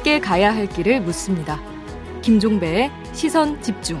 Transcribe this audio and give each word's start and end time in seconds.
함께 0.00 0.18
가야 0.18 0.54
할 0.54 0.66
길을 0.66 1.02
묻습니다. 1.02 1.60
김종배의 2.22 2.90
시선 3.12 3.60
집중. 3.60 4.00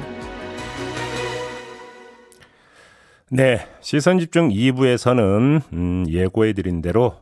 네, 3.30 3.68
시선 3.80 4.18
집중 4.18 4.48
2부에서는 4.48 5.62
음, 5.74 6.04
예고해 6.08 6.54
드린 6.54 6.80
대로 6.80 7.16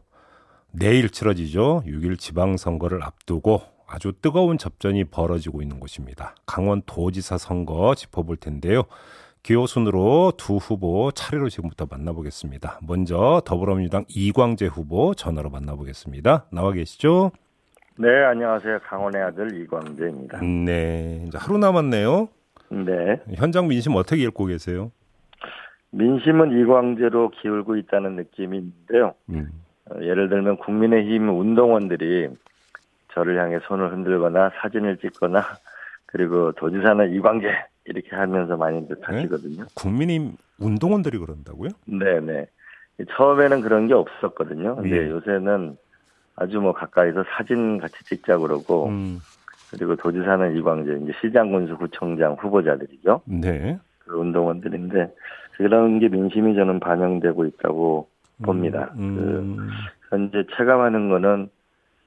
내일 0.70 1.10
치러지죠. 1.10 1.82
6일 1.86 2.18
지방선거를 2.18 3.02
앞두고 3.02 3.62
아주 3.88 4.12
뜨거운 4.22 4.58
접전이 4.58 5.04
벌어지고 5.04 5.60
있는 5.60 5.80
곳입니다. 5.80 6.36
강원 6.46 6.82
도지사 6.86 7.36
선거 7.36 7.94
짚어볼 7.96 8.36
텐데요. 8.36 8.84
기호 9.42 9.66
순으로 9.66 10.32
두 10.36 10.56
후보 10.56 11.10
차례로 11.12 11.48
지금부터 11.48 11.86
만나보겠습니다. 11.90 12.80
먼저 12.86 13.40
더불어민주당 13.44 14.04
이광재 14.08 14.66
후보 14.66 15.14
전화로 15.14 15.50
만나보겠습니다. 15.50 16.46
나와 16.52 16.72
계시죠? 16.72 17.30
네, 17.96 18.08
안녕하세요. 18.24 18.80
강원의 18.84 19.22
아들 19.22 19.60
이광재입니다. 19.62 20.40
네, 20.40 21.24
이제 21.26 21.38
하루 21.38 21.58
남았네요. 21.58 22.28
네. 22.70 23.20
현장 23.34 23.68
민심 23.68 23.96
어떻게 23.96 24.22
읽고 24.22 24.46
계세요? 24.46 24.92
민심은 25.90 26.60
이광재로 26.60 27.30
기울고 27.30 27.76
있다는 27.76 28.16
느낌인데요. 28.16 29.14
음. 29.30 29.48
어, 29.90 29.96
예를 30.02 30.28
들면 30.28 30.58
국민의힘 30.58 31.28
운동원들이 31.30 32.28
저를 33.14 33.40
향해 33.40 33.58
손을 33.66 33.92
흔들거나 33.92 34.50
사진을 34.60 34.98
찍거나 34.98 35.42
그리고 36.06 36.52
도지사는 36.52 37.14
이광재 37.14 37.46
이렇게 37.88 38.14
하면서 38.14 38.56
많이들 38.56 38.96
네? 38.96 39.02
하시거든요. 39.02 39.62
네? 39.62 39.68
국민의힘 39.74 40.36
운동원들이 40.60 41.18
그런다고요? 41.18 41.70
네네. 41.86 42.46
처음에는 43.10 43.60
그런 43.62 43.86
게 43.86 43.94
없었거든요. 43.94 44.76
근데 44.76 45.04
네. 45.04 45.10
요새는 45.10 45.76
아주 46.36 46.60
뭐 46.60 46.72
가까이서 46.72 47.24
사진 47.30 47.78
같이 47.78 48.04
찍자 48.04 48.38
그러고 48.38 48.88
음. 48.88 49.18
그리고 49.70 49.96
도지사는 49.96 50.56
이광재 50.56 51.04
이제 51.04 51.12
시장 51.20 51.52
군수 51.52 51.76
구청장 51.76 52.34
후보자들이죠. 52.34 53.22
네. 53.26 53.78
그 54.00 54.16
운동원들인데 54.16 55.14
그런 55.56 55.98
게 55.98 56.08
민심이 56.08 56.54
저는 56.54 56.80
반영되고 56.80 57.44
있다고 57.44 58.08
봅니다. 58.42 58.92
음. 58.96 59.16
그 59.16 59.68
현재 60.10 60.44
체감하는 60.56 61.08
거는 61.08 61.50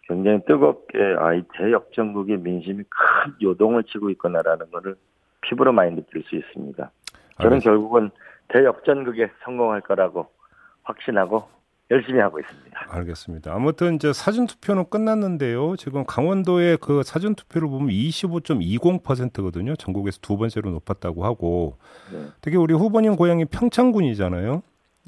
굉장히 0.03 0.39
뜨겁게 0.45 0.97
아이 1.19 1.43
대역전국의 1.53 2.39
민심이 2.39 2.83
큰 2.83 3.33
요동을 3.41 3.83
치고 3.83 4.09
있구나라는 4.11 4.71
거를 4.71 4.95
피부로 5.41 5.71
많이 5.71 5.95
느낄 5.95 6.23
수 6.23 6.35
있습니다. 6.35 6.91
저는 7.41 7.53
알겠습니다. 7.57 7.63
결국은 7.63 8.11
대역전극에 8.49 9.31
성공할 9.43 9.81
거라고 9.81 10.27
확신하고 10.83 11.47
열심히 11.91 12.21
하고 12.21 12.39
있습니다. 12.39 12.87
알겠습니다. 12.89 13.53
아무튼 13.53 13.95
이제 13.95 14.13
사전 14.13 14.47
투표는 14.47 14.85
끝났는데요. 14.89 15.75
지금 15.75 16.05
강원도의 16.05 16.77
그 16.77 17.03
사전 17.03 17.35
투표를 17.35 17.67
보면 17.67 17.89
25.20%거든요. 17.89 19.75
전국에서 19.75 20.19
두 20.21 20.37
번째로 20.37 20.71
높았다고 20.71 21.25
하고 21.25 21.77
네. 22.13 22.19
특히 22.39 22.55
우리 22.55 22.73
후보님 22.73 23.17
고향이 23.17 23.45
평창군이잖아요. 23.45 24.63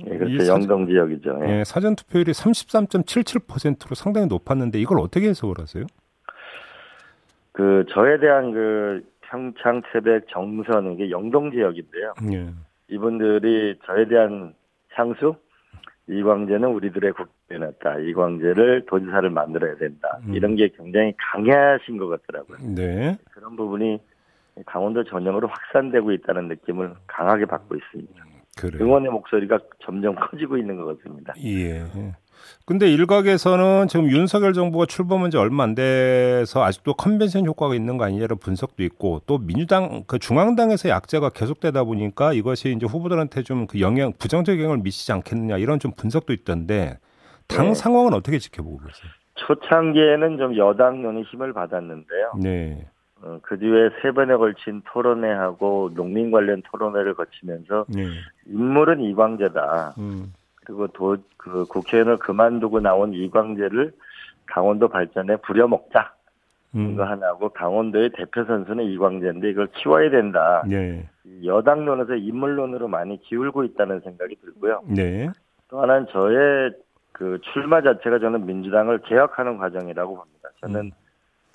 예, 0.06 0.18
그렇죠. 0.18 0.48
영동 0.48 0.88
지역이죠. 0.88 1.40
예. 1.46 1.60
예, 1.60 1.64
사전 1.64 1.96
투표율이 1.96 2.32
33.77%로 2.34 3.96
상당히 3.96 4.28
높았는데 4.28 4.80
이걸 4.80 5.00
어떻게 5.00 5.30
해석을 5.30 5.60
하세요? 5.60 5.86
그 7.54 7.86
저에 7.92 8.20
대한 8.20 8.52
그 8.52 9.04
평창, 9.34 9.82
태백, 9.92 10.28
정선 10.30 10.94
이게 10.94 11.10
영동 11.10 11.50
지역인데요. 11.50 12.14
예. 12.32 12.50
이분들이 12.88 13.80
저에 13.84 14.08
대한 14.08 14.54
향수 14.92 15.36
이광재는 16.08 16.70
우리들의 16.70 17.14
국회였다. 17.14 18.00
이광재를 18.00 18.86
도지사를 18.86 19.28
만들어야 19.32 19.76
된다. 19.78 20.20
음. 20.28 20.36
이런 20.36 20.56
게 20.56 20.70
굉장히 20.78 21.14
강하신 21.18 21.98
것 21.98 22.10
같더라고요. 22.10 22.58
네. 22.76 23.18
그런 23.32 23.56
부분이 23.56 24.00
강원도 24.68 25.04
전역으로 25.04 25.48
확산되고 25.48 26.12
있다는 26.12 26.50
느낌을 26.50 26.94
강하게 27.08 27.46
받고 27.46 27.76
있습니다. 27.76 28.26
그래요. 28.56 28.84
응원의 28.84 29.12
목소리가 29.12 29.58
점점 29.80 30.14
커지고 30.14 30.58
있는 30.58 30.76
것 30.76 30.96
같습니다. 31.00 31.34
예. 31.44 31.82
근데 32.66 32.92
일각에서는 32.92 33.88
지금 33.88 34.10
윤석열 34.10 34.54
정부가 34.54 34.86
출범한 34.86 35.32
지 35.32 35.38
얼마 35.38 35.64
안 35.64 35.74
돼서 35.74 36.64
아직도 36.64 36.94
컨벤션 36.94 37.46
효과가 37.46 37.76
있는 37.76 37.98
거 37.98 38.06
아니냐는 38.06 38.38
분석도 38.38 38.84
있고 38.84 39.22
또 39.26 39.40
민주당 39.40 40.04
그 40.06 40.20
중앙당에서 40.20 40.90
약재가 40.90 41.30
계속되다 41.30 41.84
보니까 41.84 42.34
이것이 42.34 42.74
이제 42.76 42.86
후보들한테 42.86 43.42
좀 43.42 43.64
그 43.68 43.80
영향 43.80 44.14
부정적 44.18 44.58
영향을 44.58 44.78
미치지 44.80 45.12
않겠느냐 45.12 45.58
이런 45.58 45.80
좀 45.80 45.92
분석도 45.96 46.34
있던데 46.34 47.00
당 47.48 47.68
네. 47.68 47.74
상황은 47.74 48.14
어떻게 48.14 48.40
지켜보고 48.40 48.78
계세요? 48.78 49.12
초창기에는 49.36 50.38
좀 50.38 50.58
여당론이 50.58 51.24
힘을 51.24 51.54
받았는데요. 51.54 52.34
네. 52.42 52.86
어, 53.22 53.40
그 53.42 53.58
뒤에 53.58 53.90
세 54.02 54.12
번에 54.12 54.36
걸친 54.36 54.82
토론회하고 54.92 55.92
농민 55.96 56.30
관련 56.32 56.62
토론회를 56.72 57.16
거치면서 57.16 57.86
네. 57.90 58.06
인물은 58.48 59.02
이광재다. 59.02 59.96
음. 59.98 60.34
그리고 60.66 60.88
도, 60.88 61.18
그 61.38 61.66
국회의원을 61.66 62.18
그만두고 62.18 62.80
나온 62.80 63.14
이광재를 63.14 63.92
강원도 64.46 64.88
발전에 64.88 65.38
부려먹자. 65.38 66.14
음. 66.76 66.92
이거 66.92 67.04
하나고 67.04 67.50
강원도의 67.50 68.12
대표 68.16 68.44
선수는 68.46 68.86
이광재인데 68.86 69.50
이걸 69.50 69.68
키워야 69.68 70.10
된다. 70.10 70.64
네. 70.68 71.08
여당론에서 71.44 72.16
인물론으로 72.16 72.88
많이 72.88 73.22
기울고 73.22 73.64
있다는 73.64 74.00
생각이 74.02 74.36
들고요. 74.38 74.82
네. 74.88 75.30
또 75.70 75.82
하나는 75.82 76.08
저의 76.12 76.74
그 77.12 77.40
출마 77.54 77.82
자체가 77.82 78.20
저는 78.20 78.46
민주당을 78.46 79.00
개혁하는 79.04 79.58
과정이라고 79.58 80.16
봅니다. 80.16 80.50
저는 80.62 80.82
음. 80.82 80.92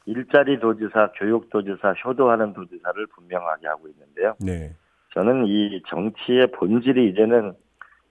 일자리 0.07 0.59
도지사, 0.59 1.13
교육 1.17 1.51
도지사, 1.51 1.93
효도하는 2.05 2.55
도지사를 2.55 3.07
분명하게 3.09 3.67
하고 3.67 3.89
있는데요. 3.89 4.35
네. 4.41 4.73
저는 5.13 5.47
이 5.47 5.83
정치의 5.89 6.53
본질이 6.53 7.11
이제는 7.11 7.53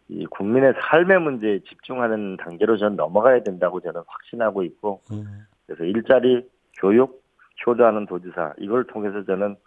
이 0.10 0.26
국민의 0.28 0.74
삶의 0.82 1.20
문제에 1.20 1.60
집중하는 1.68 2.38
단계로 2.38 2.78
전 2.78 2.96
넘어가야 2.96 3.44
된다고 3.44 3.82
저는 3.82 4.02
확신하고 4.08 4.64
있고 4.64 5.02
음. 5.12 5.46
그래서 5.66 5.84
일자리 5.84 6.48
교육 6.80 7.24
효도하는 7.66 8.06
도지사 8.06 8.54
이걸 8.60 8.86
통해서 8.86 9.24
저는 9.26 9.58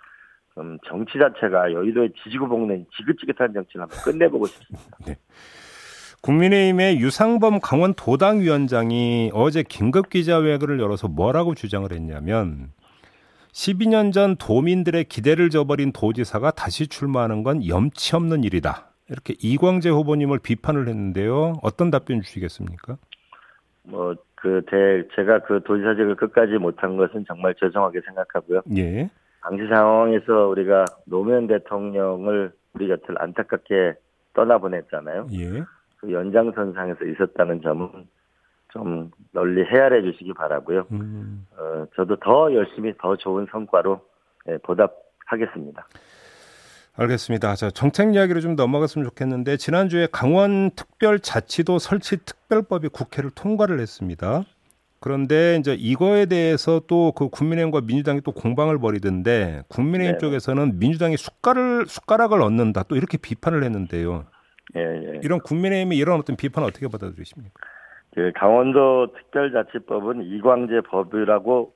좀 0.54 0.78
정치 0.86 1.18
자체가 1.18 1.72
여의도의 1.72 2.12
지지고 2.22 2.48
볶는 2.48 2.86
지긋지긋한 2.96 3.52
정치를 3.52 3.82
한번 3.82 3.98
끝내보고 4.02 4.46
싶습니다. 4.46 4.96
네. 5.06 5.16
국민의힘의 6.22 6.98
유상범 7.00 7.60
강원 7.60 7.94
도당 7.94 8.40
위원장이 8.40 9.30
어제 9.32 9.62
긴급 9.62 10.10
기자회견을 10.10 10.78
열어서 10.78 11.08
뭐라고 11.08 11.54
주장을 11.54 11.90
했냐면 11.90 12.72
12년 13.52 14.12
전 14.12 14.36
도민들의 14.36 15.04
기대를 15.04 15.50
저버린 15.50 15.92
도지사가 15.92 16.50
다시 16.52 16.86
출마하는 16.88 17.42
건 17.42 17.66
염치 17.66 18.16
없는 18.16 18.44
일이다. 18.44 18.89
이렇게 19.10 19.34
이광재 19.38 19.90
후보님을 19.90 20.38
비판을 20.38 20.88
했는데요. 20.88 21.54
어떤 21.62 21.90
답변 21.90 22.22
주시겠습니까? 22.22 22.96
뭐, 23.82 24.14
그, 24.36 24.62
대, 24.70 25.06
제가 25.16 25.40
그 25.40 25.62
도지사직을 25.64 26.16
끝까지 26.16 26.52
못한 26.58 26.96
것은 26.96 27.24
정말 27.26 27.54
죄송하게 27.56 28.00
생각하고요. 28.06 28.62
예. 28.76 29.10
당시 29.42 29.66
상황에서 29.66 30.48
우리가 30.48 30.84
노무현 31.06 31.46
대통령을 31.46 32.52
우리 32.74 32.88
곁을 32.88 33.20
안타깝게 33.20 33.94
떠나보냈잖아요. 34.34 35.26
예. 35.32 35.64
그 35.96 36.12
연장선상에서 36.12 37.04
있었다는 37.04 37.62
점은 37.62 37.88
좀 38.68 39.10
널리 39.32 39.64
헤아려 39.64 40.02
주시기 40.02 40.32
바라고요. 40.34 40.86
음. 40.92 41.46
어, 41.58 41.84
저도 41.96 42.16
더 42.16 42.52
열심히 42.54 42.94
더 42.98 43.16
좋은 43.16 43.46
성과로 43.50 44.00
예, 44.48 44.58
보답하겠습니다. 44.58 45.86
알겠습니다. 46.96 47.54
자, 47.54 47.70
정책 47.70 48.14
이야기로 48.14 48.40
좀 48.40 48.56
넘어갔으면 48.56 49.06
좋겠는데 49.08 49.56
지난주에 49.56 50.08
강원 50.10 50.70
특별 50.76 51.18
자치도 51.20 51.78
설치 51.78 52.16
특별법이 52.24 52.88
국회를 52.88 53.30
통과를 53.30 53.80
했습니다. 53.80 54.44
그런데 55.00 55.56
이제 55.56 55.74
이거에 55.74 56.26
대해서 56.26 56.80
또 56.86 57.12
그 57.12 57.28
국민의힘과 57.30 57.80
민주당이 57.82 58.20
또 58.20 58.32
공방을 58.32 58.78
벌이던데 58.78 59.62
국민의힘 59.68 60.12
네. 60.12 60.18
쪽에서는 60.18 60.78
민주당이 60.78 61.16
숟가락을 61.16 61.86
숟가락을 61.86 62.42
얻는다 62.42 62.82
또 62.82 62.96
이렇게 62.96 63.16
비판을 63.16 63.64
했는데요. 63.64 64.26
예, 64.76 64.80
예. 64.80 65.20
이런 65.22 65.40
국민의힘이 65.40 65.96
이런 65.96 66.18
어떤 66.18 66.36
비판을 66.36 66.68
어떻게 66.68 66.86
받아들이십니까? 66.86 67.52
그 68.14 68.32
강원도 68.34 69.12
특별자치법은 69.14 70.22
이광재 70.24 70.82
법이라고 70.90 71.72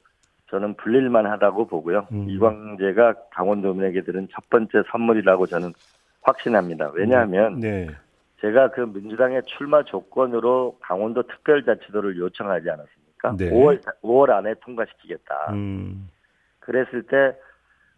저는 0.54 0.74
불릴만 0.74 1.26
하다고 1.26 1.66
보고요. 1.66 2.06
음. 2.12 2.28
이광재가 2.28 3.14
강원도민에게 3.32 4.02
들은 4.02 4.28
첫 4.30 4.48
번째 4.50 4.84
선물이라고 4.88 5.46
저는 5.46 5.72
확신합니다. 6.22 6.92
왜냐하면 6.94 7.58
네. 7.58 7.88
제가 8.40 8.70
그 8.70 8.82
민주당의 8.82 9.42
출마 9.46 9.82
조건으로 9.82 10.78
강원도 10.80 11.24
특별자치도를 11.24 12.18
요청하지 12.18 12.70
않았습니까? 12.70 13.36
네. 13.36 13.50
5월 13.50 13.82
5월 14.02 14.30
안에 14.30 14.54
통과시키겠다. 14.60 15.52
음. 15.54 16.08
그랬을 16.60 17.02
때 17.02 17.36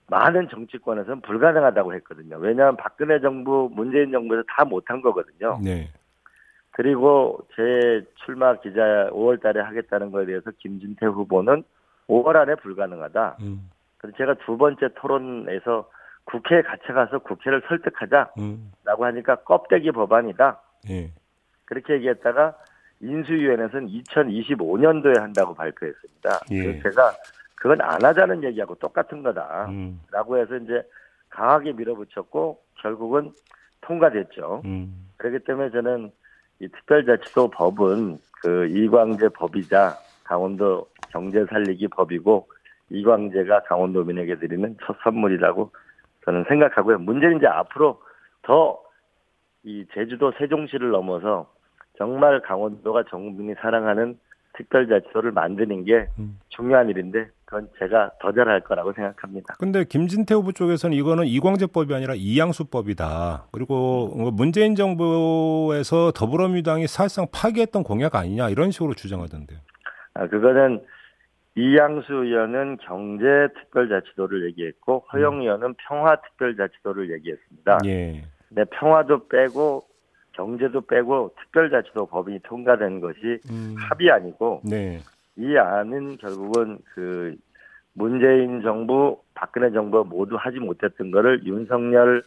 많은 0.09 0.49
정치권에서는 0.49 1.21
불가능하다고 1.21 1.93
했거든요. 1.97 2.39
왜냐하면 2.39 2.79
박근혜 2.79 3.21
정부, 3.21 3.69
문재인 3.71 4.13
정부에서 4.13 4.45
다 4.49 4.65
못한 4.65 5.03
거거든요. 5.03 5.61
네. 5.63 5.91
그리고 6.71 7.39
제 7.55 8.03
출마 8.25 8.59
기자 8.61 9.11
5월 9.11 9.43
달에 9.43 9.61
하겠다는 9.61 10.11
거에 10.11 10.25
대해서 10.25 10.51
김진태 10.59 11.05
후보는 11.05 11.63
5월 12.09 12.37
안에 12.37 12.55
불가능하다. 12.57 13.37
음. 13.41 13.71
그래서 13.99 14.17
제가 14.17 14.35
두 14.45 14.57
번째 14.57 14.89
토론에서 14.95 15.89
국회에 16.25 16.63
같이 16.63 16.87
가서 16.89 17.19
국회를 17.21 17.63
설득하자라고 17.69 18.33
음. 18.39 18.73
하니까 18.87 19.37
껍데기 19.37 19.91
법안이다. 19.93 20.61
예. 20.91 21.11
그렇게 21.65 21.95
얘기했다가 21.95 22.57
인수위원회에서는 23.01 23.89
2025년도에 23.89 25.19
한다고 25.19 25.55
발표했습니다. 25.55 26.41
예. 26.51 26.63
그래서 26.63 26.83
제가 26.83 27.13
그건 27.55 27.81
안 27.81 28.05
하자는 28.05 28.45
얘기하고 28.45 28.75
똑같은 28.77 29.23
거다라고 29.23 29.71
음. 29.71 30.01
해서 30.39 30.57
이제 30.57 30.83
강하게 31.31 31.73
밀어붙였고 31.73 32.61
결국은 32.77 33.33
통과됐죠. 33.83 34.63
음. 34.65 35.11
그렇기 35.17 35.45
때문에 35.45 35.71
저는 35.71 36.11
이 36.61 36.69
특별자치도 36.69 37.51
법은 37.51 38.19
그 38.43 38.67
이광재 38.67 39.29
법이자 39.31 39.97
강원도 40.25 40.89
경제 41.11 41.45
살리기 41.47 41.89
법이고 41.89 42.49
이광재가 42.91 43.65
강원도민에게 43.65 44.39
드리는 44.39 44.77
첫 44.85 44.97
선물이라고 45.03 45.71
저는 46.25 46.45
생각하고요. 46.49 46.99
문제는 46.99 47.39
이제 47.39 47.47
앞으로 47.47 48.01
더 48.43 48.87
이 49.67 49.85
제주도 49.93 50.33
세종시를 50.39 50.91
넘어서 50.91 51.51
정말 51.99 52.41
강원도가 52.41 53.03
전 53.11 53.25
국민이 53.25 53.55
사랑하는 53.61 54.17
특별자치도를 54.53 55.33
만드는 55.33 55.85
게 55.85 56.07
음. 56.21 56.39
중요한 56.51 56.89
일인데 56.89 57.27
그건 57.45 57.69
제가 57.81 58.13
더 58.21 58.33
잘할 58.33 58.61
거라고 58.61 58.93
생각합니다. 58.93 59.55
근데 59.59 59.83
김진태 59.83 60.35
후보 60.35 60.53
쪽에서는 60.53 60.97
이거는 60.97 61.27
이광재법이 61.27 61.93
아니라 61.93 62.15
이양수법이다. 62.17 63.49
그리고 63.51 64.15
뭐 64.17 64.31
문재인 64.31 64.77
정부에서 64.77 66.13
더불어민주당이 66.13 66.87
사실상 66.87 67.27
파기했던 67.33 67.83
공약 67.83 68.15
아니냐 68.15 68.49
이런 68.51 68.71
식으로 68.71 68.95
주장하던데요. 68.95 69.59
아 70.15 70.29
그거는 70.29 70.81
이양수 71.57 72.13
의원은 72.13 72.77
경제특별자치도를 72.83 74.45
얘기했고 74.47 75.07
허영 75.13 75.37
음. 75.37 75.41
의원은 75.41 75.75
평화특별자치도를 75.89 77.11
얘기했습니다. 77.13 77.79
예. 77.87 78.23
근 78.55 78.65
평화도 78.71 79.29
빼고 79.29 79.87
경제도 80.33 80.83
빼고 80.83 81.35
특별자치도 81.41 82.07
법이 82.07 82.41
통과된 82.45 83.01
것이 83.01 83.41
음. 83.51 83.75
합의 83.79 84.11
아니고 84.11 84.61
네. 84.65 85.01
이 85.37 85.57
안은 85.57 86.19
결국은 86.19 86.79
그 86.95 87.35
문재인 87.95 88.61
정부, 88.61 89.19
박근혜 89.35 89.71
정부 89.71 90.05
모두 90.05 90.37
하지 90.39 90.59
못했던 90.59 91.11
거를 91.11 91.43
윤석열 91.45 92.23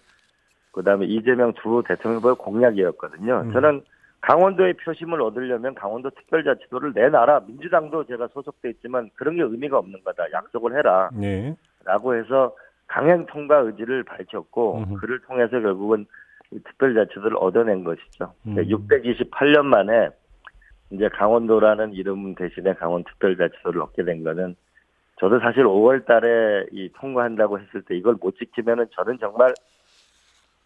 그다음에 0.71 1.05
이재명 1.05 1.53
두 1.53 1.83
대통령 1.87 2.17
후보의 2.17 2.35
공약이었거든요. 2.35 3.43
음. 3.45 3.53
저는 3.53 3.81
강원도의 4.21 4.73
표심을 4.73 5.21
얻으려면 5.21 5.75
강원도 5.75 6.09
특별자치도를 6.09 6.93
내놔라. 6.93 7.41
민주당도 7.47 8.05
제가 8.05 8.27
소속돼 8.33 8.69
있지만 8.71 9.09
그런 9.15 9.35
게 9.35 9.43
의미가 9.43 9.77
없는 9.77 10.03
거다. 10.03 10.31
약속을 10.31 10.77
해라. 10.77 11.09
네. 11.13 11.55
라고 11.85 12.15
해서 12.15 12.55
강행 12.87 13.25
통과 13.27 13.59
의지를 13.59 14.03
밝혔고 14.03 14.77
음. 14.79 14.93
그를 14.95 15.19
통해서 15.21 15.59
결국은 15.59 16.05
특별자치도를 16.51 17.37
얻어낸 17.37 17.83
것이죠. 17.83 18.33
음. 18.47 18.55
628년 18.55 19.63
만에 19.63 20.09
이제 20.91 21.07
강원도라는 21.09 21.93
이름 21.93 22.35
대신에 22.35 22.73
강원특별자치도를 22.73 23.81
얻게 23.81 24.03
된 24.03 24.23
거는 24.23 24.55
저도 25.19 25.39
사실 25.39 25.63
5월 25.63 26.05
달에 26.05 26.65
이 26.71 26.89
통과한다고 26.95 27.59
했을 27.59 27.81
때 27.83 27.95
이걸 27.95 28.15
못 28.19 28.37
지키면은 28.37 28.87
저는 28.95 29.19
정말 29.19 29.53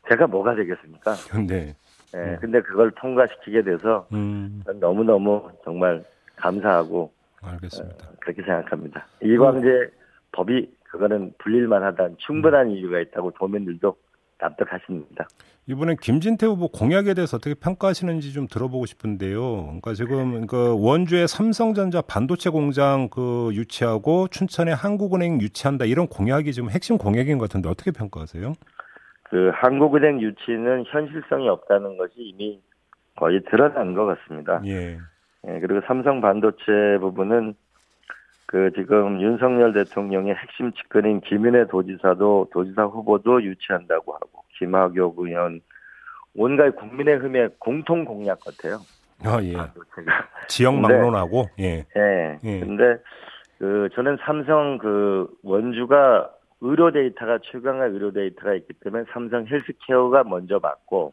제가 0.09 0.27
뭐가 0.27 0.55
되겠습니까? 0.55 1.13
네. 1.47 1.75
네, 2.13 2.37
근데 2.39 2.61
그걸 2.61 2.91
통과시키게 2.91 3.63
돼서 3.63 4.07
음. 4.13 4.63
너무너무 4.79 5.49
정말 5.63 6.03
감사하고 6.35 7.11
알겠습니다. 7.41 8.07
어, 8.07 8.11
그렇게 8.19 8.41
생각합니다. 8.43 9.05
이광재 9.21 9.67
음. 9.67 9.89
법이 10.31 10.71
그거는 10.83 11.33
불릴만 11.39 11.83
하다 11.83 12.09
충분한 12.17 12.67
음. 12.67 12.71
이유가 12.71 12.99
있다고 12.99 13.31
도민들도 13.31 13.95
납득하십니다. 14.39 15.27
이번엔 15.65 15.95
김진태 16.01 16.45
후보 16.45 16.67
공약에 16.67 17.13
대해서 17.13 17.37
어떻게 17.37 17.53
평가하시는지 17.55 18.33
좀 18.33 18.47
들어보고 18.47 18.85
싶은데요. 18.85 19.63
그러니까 19.63 19.93
지금 19.93 20.45
그 20.45 20.75
원주의 20.77 21.25
삼성전자 21.25 22.01
반도체 22.01 22.49
공장 22.49 23.07
그 23.09 23.49
유치하고 23.53 24.27
춘천에 24.27 24.73
한국은행 24.73 25.39
유치한다 25.39 25.85
이런 25.85 26.07
공약이 26.07 26.51
지금 26.51 26.69
핵심 26.69 26.97
공약인 26.97 27.37
것 27.37 27.47
같은데 27.47 27.69
어떻게 27.69 27.91
평가하세요? 27.91 28.53
그 29.23 29.51
한국은행 29.53 30.21
유치는 30.21 30.85
현실성이 30.87 31.49
없다는 31.49 31.97
것이 31.97 32.13
이미 32.17 32.61
거의 33.15 33.41
드러난 33.49 33.93
것 33.93 34.05
같습니다. 34.05 34.61
예. 34.65 34.97
예 35.47 35.59
그리고 35.59 35.81
삼성 35.87 36.21
반도체 36.21 36.97
부분은 36.99 37.55
그 38.45 38.71
지금 38.75 39.19
윤석열 39.21 39.73
대통령의 39.73 40.35
핵심 40.35 40.71
측근인 40.73 41.21
김인혜 41.21 41.65
도지사도 41.67 42.49
도지사 42.51 42.85
후보도 42.85 43.41
유치한다고 43.43 44.13
하고 44.13 44.43
김학엽 44.59 45.15
의원 45.17 45.61
온갖 46.35 46.75
국민의힘의 46.75 47.49
공통 47.59 48.05
공약 48.05 48.39
같아요. 48.41 48.79
아 49.23 49.41
예. 49.41 49.55
아, 49.55 49.71
지역 50.47 50.75
막론하고 50.75 51.49
예. 51.59 51.85
예. 51.95 52.39
예. 52.43 52.59
근데 52.59 52.97
그 53.57 53.89
저는 53.95 54.17
삼성 54.25 54.77
그 54.77 55.27
원주가 55.43 56.29
의료 56.63 56.91
데이터가 56.91 57.39
최강의 57.43 57.91
의료 57.91 58.11
데이터가 58.11 58.55
있기 58.55 58.73
때문에 58.79 59.03
삼성 59.11 59.45
헬스케어가 59.45 60.23
먼저 60.23 60.59
받고 60.59 61.11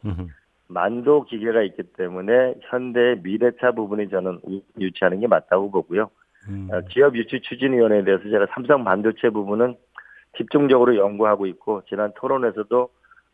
만도 0.67 1.25
기계가 1.25 1.61
있기 1.63 1.83
때문에 1.97 2.55
현대 2.61 3.19
미래차 3.21 3.73
부분이 3.73 4.09
저는 4.09 4.39
유치하는 4.79 5.19
게 5.19 5.27
맞다고 5.27 5.69
보고요. 5.69 6.09
음. 6.47 6.69
어, 6.71 6.81
기업 6.89 7.15
유치 7.15 7.41
추진위원회에 7.41 8.03
대해서 8.03 8.23
제가 8.23 8.47
삼성 8.53 8.83
반도체 8.83 9.29
부분은 9.29 9.75
집중적으로 10.37 10.95
연구하고 10.95 11.45
있고 11.47 11.83
지난 11.87 12.13
토론에서도 12.15 12.89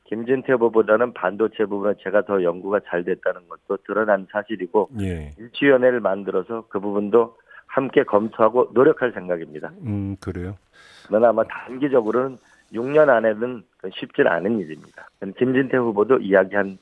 김진태 0.05 0.53
후보보다는 0.53 1.13
반도체 1.13 1.65
부분은 1.65 1.95
제가 2.01 2.23
더 2.23 2.41
연구가 2.41 2.79
잘 2.87 3.03
됐다는 3.03 3.41
것도 3.47 3.83
드러난 3.85 4.25
사실이고 4.31 4.89
예. 5.01 5.31
일치위원회를 5.37 5.99
만들어서 5.99 6.65
그 6.69 6.79
부분도 6.79 7.37
함께 7.67 8.03
검토하고 8.03 8.71
노력할 8.73 9.11
생각입니다. 9.13 9.71
음 9.83 10.15
그래요. 10.19 10.55
그러나 11.07 11.29
아마 11.29 11.43
단기적으로는 11.43 12.37
6년 12.73 13.09
안에는 13.09 13.63
쉽지 13.93 14.23
않은 14.23 14.59
일입니다. 14.59 15.07
김진태 15.37 15.77
후보도 15.77 16.17
이야기한 16.19 16.77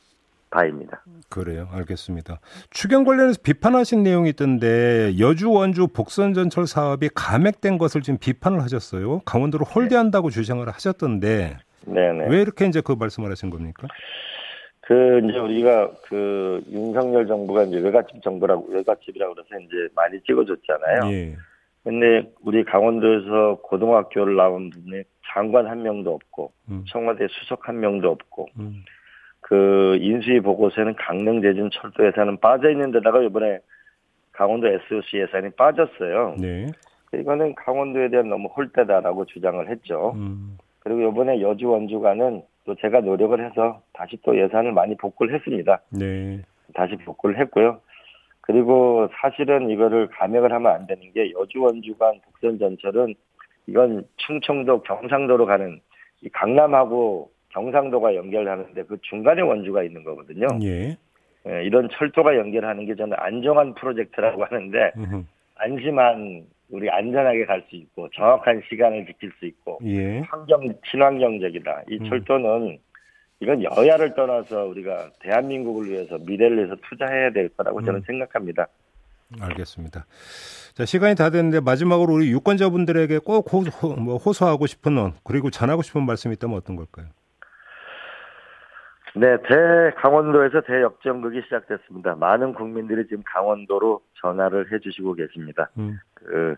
바입니다. 0.50 1.04
그래요. 1.30 1.68
알겠습니다. 1.72 2.40
추경 2.70 3.04
관련해서 3.04 3.40
비판하신 3.44 4.04
내용이 4.04 4.30
있던데 4.30 5.14
여주 5.20 5.52
원주 5.52 5.88
복선 5.88 6.34
전철 6.34 6.66
사업이 6.66 7.10
감액된 7.14 7.78
것을 7.78 8.02
지금 8.02 8.18
비판을 8.18 8.62
하셨어요. 8.62 9.20
강원도로 9.26 9.66
홀대한다고 9.66 10.30
네. 10.30 10.34
주장을 10.34 10.66
하셨던데 10.68 11.58
네네. 11.86 12.28
왜 12.30 12.42
이렇게 12.42 12.66
이제 12.66 12.82
그 12.82 12.94
말씀을 12.94 13.30
하신 13.32 13.50
겁니까? 13.50 13.88
그 14.86 15.20
이제 15.24 15.40
우리가 15.40 15.92
그 16.04 16.62
윤석열 16.70 17.26
정부가 17.26 17.64
이제 17.64 17.80
외갓집 17.80 18.22
정부라고 18.22 18.68
외갓집이라고 18.70 19.34
그래서 19.34 19.60
이제 19.60 19.88
많이 19.96 20.20
찍어줬잖아요. 20.22 21.12
예. 21.12 21.36
근데 21.84 22.32
우리 22.44 22.64
강원도에서 22.64 23.60
고등학교를 23.64 24.36
나온 24.36 24.70
분이 24.70 25.04
장관 25.34 25.68
한 25.68 25.82
명도 25.82 26.14
없고 26.14 26.52
음. 26.70 26.84
청와대 26.88 27.28
수석 27.30 27.68
한 27.68 27.80
명도 27.80 28.12
없고 28.12 28.48
음. 28.60 28.84
그 29.42 29.98
인수위 30.02 30.40
보고서에는 30.42 30.96
강릉 30.96 31.42
제준 31.42 31.70
철도 31.72 32.06
예산은 32.06 32.38
빠져 32.38 32.70
있는 32.70 32.92
데다가 32.92 33.22
이번에 33.24 33.60
강원도 34.34 34.68
SOC 34.68 35.18
예산이 35.18 35.52
빠졌어요. 35.52 36.36
네. 36.40 36.68
이거는 37.14 37.56
강원도에 37.56 38.10
대한 38.10 38.30
너무 38.30 38.50
홀대다라고 38.50 39.26
주장을 39.26 39.68
했죠. 39.70 40.14
음. 40.16 40.58
그리고 40.80 41.10
이번에 41.10 41.42
여주 41.42 41.70
원주가는 41.70 42.44
또 42.66 42.76
제가 42.76 43.00
노력을 43.02 43.40
해서 43.44 43.82
다시 43.94 44.18
또 44.24 44.38
예산을 44.38 44.74
많이 44.74 44.96
복구를 44.98 45.36
했습니다. 45.36 45.82
네. 45.92 46.42
다시 46.74 46.96
복구를 46.98 47.40
했고요. 47.40 47.80
그리고 48.42 49.08
사실은 49.22 49.70
이거를 49.70 50.08
감액을 50.08 50.52
하면 50.52 50.72
안 50.72 50.88
되는 50.88 51.02
게 51.14 51.32
여주 51.32 51.62
원주간 51.62 52.20
북선 52.22 52.60
전철은 52.60 53.16
이건 53.68 54.04
충청도 54.18 54.84
경상도로 54.84 55.46
가는 55.46 55.80
이 56.22 56.30
강남하고 56.30 57.32
경상도가 57.50 58.16
연결하는데 58.16 58.84
그 58.84 58.98
중간에 59.02 59.42
원주가 59.42 59.84
있는 59.84 60.04
거거든요. 60.04 60.48
예. 60.64 60.98
예 61.48 61.64
이런 61.64 61.88
철도가 61.90 62.36
연결하는 62.38 62.86
게 62.86 62.96
저는 62.96 63.16
안정한 63.18 63.74
프로젝트라고 63.76 64.44
하는데 64.44 64.92
안심한 65.56 66.46
우리 66.70 66.90
안전하게 66.90 67.46
갈 67.46 67.64
수 67.70 67.76
있고 67.76 68.10
정확한 68.16 68.62
시간을 68.70 69.06
지킬 69.06 69.32
수 69.40 69.46
있고 69.46 69.80
예. 69.86 70.20
환경 70.22 70.74
친환경적이다. 70.92 71.84
이 71.90 71.98
음. 72.02 72.10
철도는 72.10 72.80
이건 73.40 73.64
여야를 73.64 74.16
떠나서 74.16 74.66
우리가 74.66 75.10
대한민국을 75.20 75.90
위해서 75.90 76.18
미래를 76.18 76.58
위해서 76.58 76.76
투자해야 76.90 77.32
될 77.32 77.50
거라고 77.50 77.80
음. 77.80 77.86
저는 77.86 78.02
생각합니다. 78.08 78.68
알겠습니다. 79.40 80.06
자 80.74 80.86
시간이 80.86 81.16
다 81.16 81.30
됐는데 81.30 81.60
마지막으로 81.60 82.14
우리 82.14 82.32
유권자분들에게 82.32 83.20
꼭 83.20 83.52
호소, 83.52 83.96
뭐 83.96 84.18
호소하고 84.18 84.68
싶은 84.68 85.12
그리고 85.24 85.50
전하고 85.50 85.82
싶은 85.82 86.06
말씀이 86.06 86.34
있다면 86.34 86.58
어떤 86.58 86.76
걸까요? 86.76 87.08
네, 89.18 89.38
대 89.44 89.92
강원도에서 89.96 90.60
대역전극이 90.62 91.44
시작됐습니다. 91.44 92.16
많은 92.16 92.54
국민들이 92.54 93.08
지금 93.08 93.24
강원도로 93.26 94.02
전화를 94.16 94.74
해주시고 94.74 95.14
계십니다. 95.14 95.70
음. 95.78 95.98
그 96.14 96.56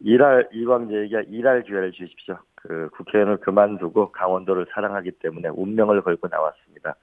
일할 0.00 0.48
이광재에게 0.50 1.24
일할 1.28 1.62
기회를 1.62 1.92
주십시오. 1.92 2.38
그 2.54 2.88
국회의원을 2.94 3.36
그만두고 3.38 4.12
강원도를 4.12 4.66
사랑하기 4.72 5.10
때문에 5.12 5.48
운명을 5.48 6.00
걸고 6.00 6.28
나왔습니다. 6.28 6.94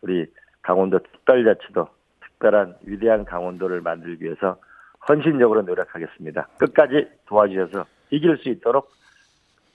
우리 0.00 0.26
강원도 0.62 1.00
특별자치도 1.00 1.88
특별한 2.20 2.76
위대한 2.84 3.24
강원도를 3.24 3.80
만들기 3.80 4.24
위해서 4.24 4.58
헌신적으로 5.08 5.62
노력하겠습니다. 5.62 6.46
끝까지 6.60 7.08
도와주셔서 7.26 7.84
이길 8.10 8.36
수 8.36 8.48
있도록 8.50 8.92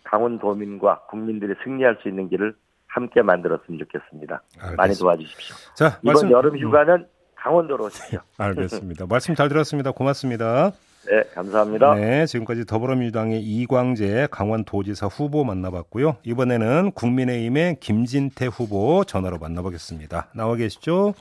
강원도민과 0.06 1.08
국민들이 1.10 1.56
승리할 1.62 1.98
수 2.02 2.08
있는 2.08 2.30
길을 2.30 2.56
함께 2.96 3.22
만들었으면 3.22 3.78
좋겠습니다. 3.80 4.42
알겠습니다. 4.58 4.76
많이 4.82 4.96
도와주십시오. 4.96 5.56
자, 5.76 6.00
이번 6.02 6.14
말씀... 6.14 6.32
여름 6.32 6.58
휴가는 6.58 6.94
음. 6.96 7.06
강원도로 7.36 7.86
오십시오. 7.86 8.20
알겠습니다. 8.38 9.06
말씀 9.08 9.36
잘 9.36 9.50
들었습니다. 9.50 9.92
고맙습니다. 9.92 10.72
네, 11.08 11.22
감사합니다. 11.36 11.94
네, 11.96 12.26
지금까지 12.26 12.66
더불어민주당의 12.66 13.42
이광재 13.42 14.30
강원도지사 14.32 15.08
후보 15.08 15.44
만나봤고요. 15.44 16.16
이번에는 16.24 16.92
국민의힘의 16.94 17.80
김진태 17.82 18.48
후보 18.48 19.04
전화로 19.04 19.38
만나보겠습니다. 19.38 20.30
나와 20.34 20.56
계시죠? 20.56 21.14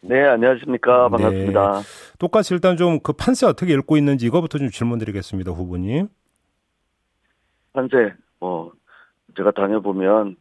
네, 0.00 0.22
안녕하십니까. 0.22 1.08
네. 1.08 1.10
반갑습니다. 1.10 1.72
네. 1.72 1.82
똑같이 2.20 2.54
일단 2.54 2.76
좀 2.76 3.00
그 3.02 3.12
판세 3.12 3.46
어떻게 3.46 3.74
읽고 3.74 3.96
있는지 3.96 4.26
이거부터 4.26 4.58
좀 4.58 4.70
질문 4.70 4.98
드리겠습니다, 5.00 5.50
후보님. 5.50 6.06
판세, 7.72 8.14
뭐, 8.38 8.72
제가 9.36 9.50
다녀보면 9.50 10.36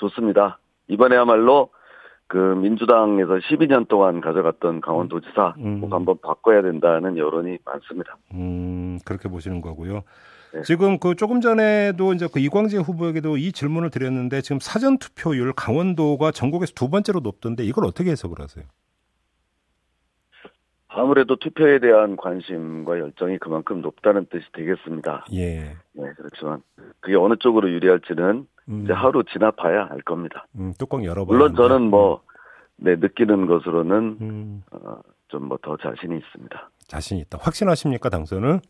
좋습니다. 0.00 0.58
이번에야말로 0.88 1.70
그 2.26 2.36
민주당에서 2.36 3.34
12년 3.34 3.88
동안 3.88 4.20
가져갔던 4.20 4.80
강원도지사 4.80 5.54
음. 5.58 5.80
꼭 5.80 5.92
한번 5.92 6.16
바꿔야 6.22 6.62
된다는 6.62 7.16
여론이 7.16 7.58
많습니다. 7.64 8.16
음, 8.34 8.98
그렇게 9.04 9.28
보시는 9.28 9.60
거고요. 9.60 10.02
네. 10.52 10.62
지금 10.62 10.98
그 10.98 11.14
조금 11.14 11.40
전에도 11.40 12.12
이제 12.12 12.28
그 12.32 12.40
이광재 12.40 12.78
후보에게도 12.78 13.36
이 13.36 13.52
질문을 13.52 13.90
드렸는데 13.90 14.42
지금 14.42 14.58
사전 14.60 14.98
투표율 14.98 15.52
강원도가 15.52 16.30
전국에서 16.32 16.72
두 16.74 16.88
번째로 16.88 17.20
높던데 17.20 17.64
이걸 17.64 17.84
어떻게 17.84 18.10
해석을 18.10 18.40
하세요? 18.40 18.64
아무래도 20.92 21.36
투표에 21.36 21.78
대한 21.78 22.16
관심과 22.16 22.98
열정이 22.98 23.38
그만큼 23.38 23.80
높다는 23.80 24.26
뜻이 24.26 24.44
되겠습니다. 24.52 25.24
예. 25.32 25.76
네, 25.92 26.12
그렇지만 26.16 26.62
그게 26.98 27.16
어느 27.16 27.34
쪽으로 27.38 27.70
유리할지는 27.70 28.46
음. 28.70 28.84
이제 28.84 28.92
하루 28.92 29.22
지나봐야 29.24 29.88
알 29.90 30.00
겁니다. 30.02 30.46
음, 30.56 30.72
뚜껑 30.78 31.04
열어봐. 31.04 31.26
물론 31.32 31.54
저는 31.54 31.82
뭐 31.90 32.22
네, 32.76 32.96
느끼는 32.96 33.46
것으로는 33.46 34.16
음. 34.20 34.62
어, 34.70 35.00
좀뭐 35.28 35.58
더 35.62 35.76
자신이 35.76 36.16
있습니다. 36.16 36.70
자신 36.86 37.18
있다. 37.18 37.38
확신하십니까 37.40 38.08
당선을? 38.08 38.60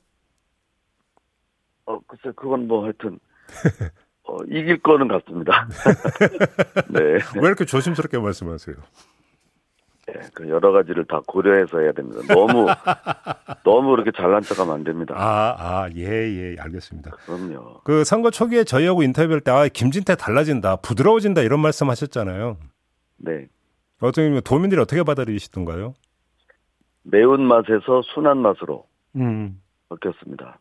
어 1.87 1.99
글쎄 2.07 2.33
그건 2.37 2.67
뭐 2.67 2.85
하여튼 2.85 3.19
어, 4.25 4.37
이길 4.45 4.81
거는 4.83 5.09
같습니다. 5.09 5.69
네. 6.91 7.01
왜 7.01 7.47
이렇게 7.47 7.65
조심스럽게 7.65 8.19
말씀하세요? 8.19 8.77
네, 10.13 10.21
그 10.35 10.49
여러 10.49 10.73
가지를 10.73 11.05
다 11.05 11.21
고려해서 11.27 11.81
해야 11.81 11.93
됩니다. 11.93 12.21
너무 12.35 12.67
너무 13.65 13.91
그렇게 13.91 14.11
잘난 14.15 14.43
척하면 14.43 14.75
안 14.75 14.85
됩니다. 14.85 15.15
아, 15.17 15.55
아, 15.59 15.89
예, 15.97 16.03
예, 16.05 16.57
알겠습니다. 16.59 17.11
그럼요. 17.27 17.81
그 17.85 18.05
선거 18.05 18.31
초기에 18.31 18.65
저희하고 18.65 19.03
인터뷰할 19.03 19.41
때 19.41 19.51
아, 19.51 19.69
김진태 19.69 20.17
달라진다, 20.17 20.77
부드러워진다 20.77 21.43
이런 21.43 21.61
말씀하셨잖아요. 21.61 22.57
네. 23.19 23.49
어떻게 24.01 24.41
도민들이 24.41 24.81
어떻게 24.81 25.03
받아들이시던가요? 25.03 25.95
매운 27.03 27.43
맛에서 27.43 28.03
순한 28.03 28.39
맛으로 28.39 28.87
음. 29.17 29.61
바뀌었습니다. 29.89 30.59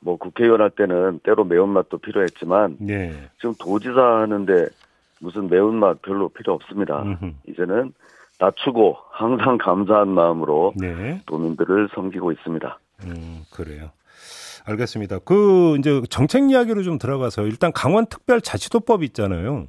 뭐 0.00 0.16
국회의원 0.16 0.60
할 0.60 0.70
때는 0.70 1.20
때로 1.20 1.44
매운 1.44 1.70
맛도 1.70 1.96
필요했지만 1.98 2.76
네. 2.78 3.30
지금 3.38 3.54
도지사 3.58 4.00
하는데 4.20 4.68
무슨 5.20 5.48
매운맛 5.48 6.02
별로 6.02 6.28
필요 6.28 6.52
없습니다. 6.52 7.02
음흠. 7.02 7.32
이제는 7.48 7.94
낮추고 8.38 8.96
항상 9.10 9.58
감사한 9.58 10.08
마음으로 10.08 10.72
네. 10.76 11.20
도민들을 11.26 11.88
섬기고 11.94 12.32
있습니다. 12.32 12.78
음, 13.04 13.42
그래요. 13.52 13.90
알겠습니다. 14.66 15.18
그 15.20 15.76
이제 15.78 16.00
정책 16.08 16.50
이야기로 16.50 16.82
좀 16.82 16.98
들어가서 16.98 17.42
일단 17.46 17.72
강원 17.72 18.06
특별 18.06 18.40
자치도법 18.40 19.02
있잖아요. 19.04 19.66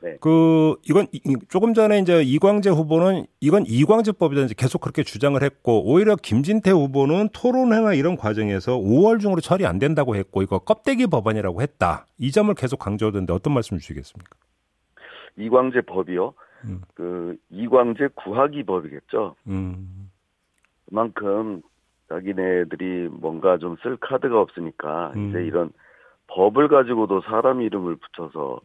네. 0.00 0.16
그 0.20 0.76
이건 0.88 1.08
조금 1.48 1.74
전에 1.74 1.98
이제 1.98 2.22
이광재 2.22 2.70
후보는 2.70 3.26
이건 3.40 3.64
이광재법이다 3.66 4.42
이제 4.42 4.54
계속 4.56 4.80
그렇게 4.80 5.02
주장을 5.02 5.42
했고 5.42 5.82
오히려 5.90 6.14
김진태 6.14 6.70
후보는 6.70 7.30
토론회나 7.32 7.94
이런 7.94 8.16
과정에서 8.16 8.76
5월 8.76 9.20
중으로 9.20 9.40
처리 9.40 9.66
안 9.66 9.80
된다고 9.80 10.14
했고 10.14 10.42
이거 10.42 10.60
껍데기 10.60 11.08
법안이라고 11.08 11.62
했다. 11.62 12.06
이 12.16 12.30
점을 12.30 12.52
계속 12.54 12.78
강조하던데 12.78 13.32
어떤 13.32 13.52
말씀 13.52 13.76
주시겠습니까? 13.78 14.36
이광재 15.36 15.80
법이요. 15.82 16.34
음. 16.64 16.82
그 16.94 17.36
이광재 17.50 18.08
구하기 18.14 18.64
법이겠죠. 18.64 19.36
음. 19.46 20.10
그만큼 20.88 21.62
자기네들이 22.08 23.08
뭔가 23.12 23.58
좀 23.58 23.76
쓸 23.82 23.96
카드가 23.96 24.40
없으니까 24.40 25.12
음. 25.14 25.28
이제 25.28 25.44
이런 25.44 25.70
법을 26.28 26.68
가지고도 26.68 27.22
사람 27.22 27.60
이름을 27.62 27.96
붙여서 27.96 28.60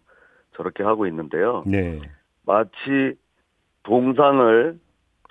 저렇게 0.55 0.83
하고 0.83 1.07
있는데요. 1.07 1.63
네. 1.65 2.01
마치 2.45 3.15
동상을 3.83 4.79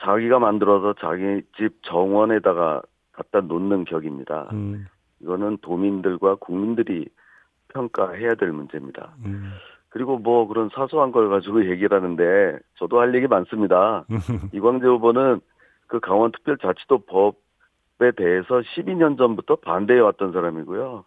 자기가 0.01 0.39
만들어서 0.39 0.95
자기 1.01 1.43
집 1.57 1.83
정원에다가 1.83 2.83
갖다 3.13 3.41
놓는 3.41 3.85
격입니다. 3.85 4.49
음. 4.53 4.87
이거는 5.21 5.59
도민들과 5.59 6.37
국민들이 6.37 7.07
평가해야 7.69 8.35
될 8.35 8.53
문제입니다. 8.53 9.15
음. 9.93 9.95
그리고 9.95 10.19
뭐 10.19 10.47
그런 10.47 10.71
사소한 10.75 11.13
걸 11.13 11.29
가지고 11.29 11.69
얘기를 11.69 11.97
하는데 11.97 12.59
저도 12.79 13.01
할 13.01 13.15
얘기 13.15 13.27
많습니다. 13.27 14.05
이광재 14.53 14.87
후보는 14.87 15.41
그 15.87 16.01
강원특별자치도 16.01 17.01
법에 17.01 18.13
대해서 18.17 18.61
12년 18.61 19.19
전부터 19.19 19.57
반대해 19.57 20.01
왔던 20.01 20.33
사람이고요. 20.33 21.05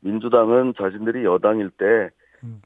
민주당은 0.00 0.74
자신들이 0.76 1.24
여당일 1.24 1.70
때 1.70 2.10
음. 2.44 2.62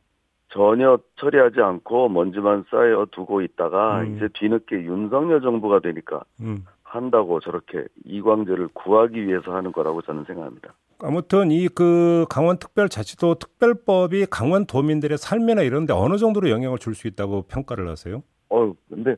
전혀 0.50 0.99
처리하지 1.16 1.61
않고 1.61 2.11
먼지만 2.11 2.64
쌓여 2.71 3.06
두고 3.11 3.40
있다가 3.40 4.02
음. 4.02 4.16
이제 4.16 4.28
뒤늦게 4.35 4.85
윤석열 4.85 5.40
정부가 5.40 5.80
되니까 5.80 6.23
음. 6.40 6.64
한다고 6.83 7.40
저렇게 7.40 7.87
이광재를 8.04 8.68
구하기 8.68 9.26
위해서 9.26 9.54
하는 9.54 9.73
거라고 9.73 10.02
저는 10.02 10.25
생각합니다. 10.25 10.75
아무튼 11.01 11.51
이 11.51 11.69
그 11.69 12.27
강원특별자치도 12.31 13.37
특별법이 13.37 14.27
강원 14.31 14.67
도민들의 14.67 15.19
삶이나 15.19 15.63
이런 15.63 15.87
데 15.87 15.93
어느 15.93 16.17
정도로 16.19 16.51
영향을 16.51 16.79
줄 16.79 16.95
수 16.95 17.09
있다고 17.09 17.43
평가를 17.43 17.89
하세요? 17.89 18.23
어, 18.51 18.73
근데 18.89 19.17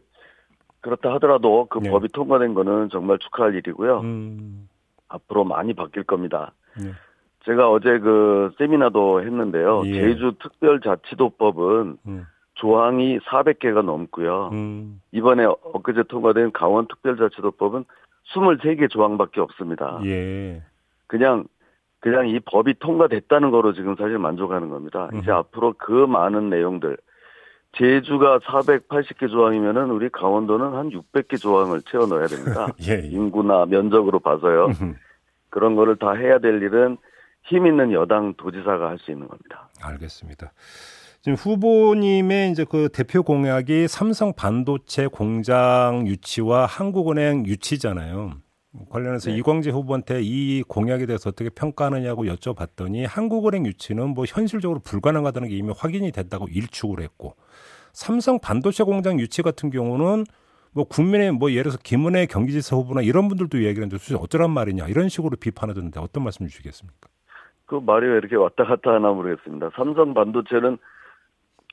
그렇다 0.81 1.13
하더라도 1.15 1.67
그 1.69 1.79
네. 1.81 1.91
법이 1.91 2.09
통과된 2.09 2.55
거는 2.55 2.89
정말 2.91 3.19
축하할 3.19 3.55
일이고요. 3.57 4.01
음. 4.01 4.69
앞으로 5.09 5.45
많이 5.45 5.75
바뀔 5.75 6.05
겁니다. 6.05 6.53
네. 6.81 6.93
제가 7.45 7.71
어제 7.71 7.99
그 7.99 8.51
세미나도 8.59 9.23
했는데요. 9.23 9.83
예. 9.87 9.93
제주 10.01 10.35
특별자치도법은 10.43 11.99
음. 12.07 12.27
조항이 12.55 13.19
400개가 13.21 13.83
넘고요. 13.83 14.49
음. 14.53 15.01
이번에 15.13 15.45
엊그제 15.45 16.05
통과된 16.09 16.53
강원 16.53 16.87
특별자치도법은 16.89 17.85
23개 18.35 18.91
조항밖에 18.91 19.41
없습니다. 19.41 20.01
예. 20.05 20.63
그냥 21.07 21.45
그냥 22.07 22.29
이 22.29 22.39
법이 22.39 22.75
통과됐다는 22.79 23.51
거로 23.51 23.75
지금 23.75 23.97
사실 23.97 24.17
만족하는 24.17 24.71
겁니다. 24.71 25.09
음. 25.13 25.19
이제 25.19 25.33
앞으로 25.33 25.75
그 25.77 25.91
많은 25.91 26.51
내용들 26.51 26.97
제주가 27.77 28.39
480개 28.39 29.29
조항이면은 29.29 29.91
우리 29.91 30.09
강원도는 30.11 30.67
한 30.75 30.91
600개 30.91 31.37
조항을 31.37 31.83
채워 31.91 32.07
넣어야 32.07 32.29
됩니다. 32.29 32.69
예, 32.87 33.03
예. 33.03 33.09
인구나 33.09 33.67
면적으로 33.67 34.21
봐서요. 34.21 34.69
그런 35.51 35.75
거를 35.75 35.97
다 35.97 36.13
해야 36.13 36.39
될 36.39 36.63
일은 36.63 36.97
힘 37.43 37.67
있는 37.67 37.91
여당 37.93 38.35
도지사가 38.35 38.89
할 38.89 38.99
수 38.99 39.11
있는 39.11 39.27
겁니다. 39.27 39.69
알겠습니다. 39.83 40.53
지금 41.23 41.35
후보님의 41.35 42.53
이제 42.53 42.65
그 42.71 42.89
대표 42.89 43.25
공약이 43.25 43.89
삼성 43.89 44.33
반도체 44.33 45.09
공장 45.09 46.05
유치와 46.07 46.67
한국은행 46.67 47.47
유치잖아요. 47.47 48.46
관련해서 48.91 49.31
네. 49.31 49.37
이광재 49.37 49.71
후보한테 49.71 50.21
이 50.23 50.63
공약에 50.63 51.07
대해서 51.07 51.31
어떻게 51.31 51.51
평가하느냐고 51.51 52.25
여쭤봤더니 52.25 53.07
한국은행 53.07 53.67
유치는 53.67 54.11
뭐 54.11 54.25
현실적으로 54.27 54.81
불가능하다는 54.81 55.49
게 55.49 55.57
이미 55.57 55.73
확인이 55.77 56.13
됐다고 56.13 56.47
일축을 56.49 57.01
했고 57.01 57.35
삼성 57.93 58.39
반도체 58.39 58.85
공장 58.85 59.19
유치 59.19 59.43
같은 59.43 59.71
경우는 59.71 60.25
뭐 60.73 60.85
국민의 60.85 61.33
뭐 61.33 61.51
예를 61.51 61.65
들어서 61.65 61.79
김은혜 61.83 62.27
경기지사 62.27 62.77
후보나 62.77 63.01
이런 63.01 63.29
분들도 63.29 63.65
얘기를 63.65 63.85
했는데 63.85 64.15
어쩌란 64.15 64.51
말이냐 64.51 64.89
이런 64.89 65.09
식으로 65.09 65.37
비판하던데 65.41 65.99
어떤 66.01 66.23
말씀 66.23 66.47
주시겠습니까? 66.47 67.09
그 67.65 67.77
말이 67.77 68.07
왜 68.07 68.19
이렇게 68.19 68.37
왔다 68.37 68.65
갔다 68.65 68.93
하나 68.93 69.11
모르겠습니다. 69.11 69.71
삼성 69.75 70.15
반도체는 70.15 70.79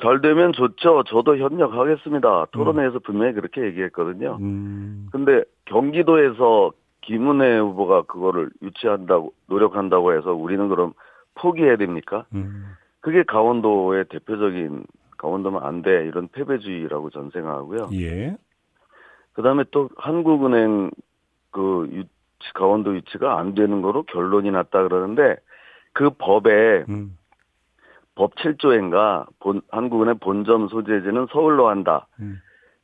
잘 0.01 0.21
되면 0.21 0.53
좋죠. 0.53 1.03
저도 1.07 1.37
협력하겠습니다. 1.37 2.47
토론회에서 2.51 2.95
음. 2.95 2.99
분명히 3.05 3.33
그렇게 3.33 3.61
얘기했거든요. 3.65 4.37
음. 4.39 5.07
근데 5.11 5.43
경기도에서 5.65 6.71
김은혜 7.03 7.57
후보가 7.59 8.03
그거를 8.03 8.49
유치한다고 8.61 9.33
노력한다고 9.47 10.13
해서 10.13 10.33
우리는 10.33 10.67
그럼 10.69 10.93
포기해야 11.35 11.77
됩니까? 11.77 12.25
음. 12.33 12.75
그게 13.01 13.23
강원도의 13.23 14.05
대표적인 14.09 14.85
강원도면 15.17 15.63
안 15.63 15.81
돼 15.81 16.05
이런 16.07 16.27
패배주의라고 16.29 17.09
전 17.09 17.29
생각하고요. 17.31 17.89
예. 17.93 18.35
그다음에 19.33 19.63
또 19.71 19.89
한국은행 19.97 20.91
그 21.51 21.87
유치, 21.91 22.53
강원도 22.53 22.95
유치가 22.95 23.39
안 23.39 23.53
되는 23.55 23.81
거로 23.81 24.03
결론이 24.03 24.51
났다 24.51 24.83
그러는데 24.83 25.37
그 25.93 26.09
법에 26.11 26.85
음. 26.89 27.17
법 28.15 28.35
7조인가 28.35 29.27
본, 29.39 29.61
한국은행 29.71 30.19
본점 30.19 30.67
소재지는 30.69 31.27
서울로 31.31 31.67
한다. 31.67 32.07
음. 32.19 32.39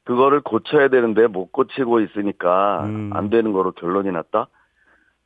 그거를 0.09 0.41
고쳐야 0.41 0.87
되는데 0.87 1.27
못 1.27 1.51
고치고 1.51 1.99
있으니까 1.99 2.83
음. 2.85 3.11
안 3.13 3.29
되는 3.29 3.53
거로 3.53 3.73
결론이 3.73 4.11
났다. 4.11 4.47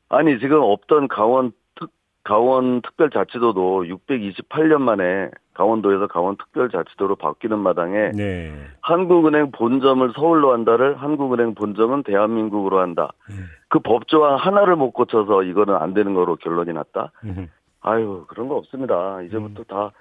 아니 0.09 0.37
지금 0.39 0.59
없던 0.61 1.07
강원 1.07 1.53
특 1.79 1.89
강원 2.25 2.81
특별자치도도 2.81 3.85
628년 3.85 4.81
만에 4.81 5.29
강원도에서 5.53 6.07
강원 6.07 6.35
특별자치도로 6.35 7.15
바뀌는 7.15 7.59
마당에 7.59 8.11
네. 8.13 8.53
한국은행 8.81 9.51
본점을 9.51 10.11
서울로 10.15 10.51
한다를 10.51 10.97
한국은행 10.97 11.55
본점은 11.55 12.03
대한민국으로 12.03 12.81
한다. 12.81 13.13
음. 13.29 13.45
그 13.69 13.79
법조항 13.79 14.35
하나를 14.35 14.75
못 14.75 14.91
고쳐서 14.91 15.43
이거는 15.43 15.75
안 15.75 15.93
되는 15.93 16.13
거로 16.13 16.35
결론이 16.35 16.73
났다. 16.73 17.13
음. 17.23 17.49
아유 17.79 18.25
그런 18.27 18.49
거 18.49 18.57
없습니다. 18.57 19.21
이제부터 19.21 19.61
음. 19.61 19.65
다 19.65 19.91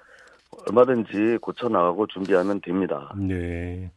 얼마든지 0.67 1.39
고쳐 1.41 1.69
나가고 1.69 2.07
준비하면 2.07 2.61
됩니다. 2.61 3.13
네. 3.17 3.91